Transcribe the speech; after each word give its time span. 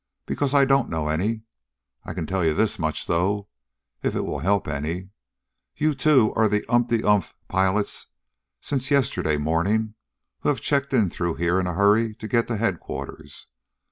Because 0.25 0.55
I 0.55 0.65
don't 0.65 0.89
know 0.89 1.09
any. 1.09 1.43
I 2.03 2.15
can 2.15 2.25
tell 2.25 2.43
you 2.43 2.55
this 2.55 2.79
much, 2.79 3.05
though, 3.05 3.47
if 4.01 4.15
it 4.15 4.21
will 4.21 4.39
help 4.39 4.67
any. 4.67 5.11
You 5.75 5.93
two 5.93 6.33
are 6.33 6.49
the 6.49 6.65
umpty 6.67 7.03
umph 7.03 7.35
pilots 7.47 8.07
since 8.61 8.89
yesterday 8.89 9.37
morning 9.37 9.93
who 10.39 10.49
have 10.49 10.59
checked 10.59 10.91
through 11.11 11.35
here 11.35 11.59
in 11.59 11.67
a 11.67 11.75
hurry 11.75 12.15
to 12.15 12.27
get 12.27 12.47
to 12.47 12.57
Headquarters. 12.57 13.45